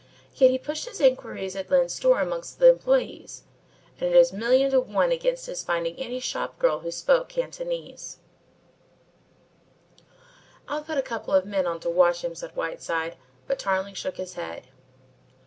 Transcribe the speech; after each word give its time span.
Yet 0.33 0.49
he 0.49 0.57
pushed 0.57 0.85
his 0.89 0.99
inquiries 0.99 1.55
at 1.55 1.69
Lyne's 1.69 1.93
Store 1.93 2.21
amongst 2.21 2.57
the 2.57 2.67
employees, 2.71 3.43
and 3.99 4.09
it 4.09 4.15
is 4.15 4.31
a 4.31 4.35
million 4.35 4.71
to 4.71 4.79
one 4.79 5.11
against 5.11 5.45
his 5.45 5.63
finding 5.63 5.95
any 5.97 6.19
shop 6.19 6.57
girl 6.57 6.79
who 6.79 6.89
spoke 6.89 7.29
Cantonese!" 7.29 8.17
"I'll 10.67 10.81
put 10.83 10.97
a 10.97 11.03
couple 11.03 11.35
of 11.35 11.45
men 11.45 11.67
on 11.67 11.79
to 11.81 11.89
watch 11.91 12.23
him," 12.23 12.33
said 12.33 12.55
Whiteside, 12.55 13.15
but 13.45 13.59
Tarling 13.59 13.93
shook 13.93 14.17
his 14.17 14.33
head. 14.33 14.69